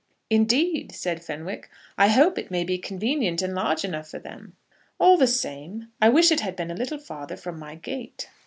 [0.31, 1.69] "Indeed," said Fenwick.
[1.95, 4.55] "I hope it may be convenient and large enough for them.
[4.97, 8.27] All the same, I wish it had been a little farther from my gate."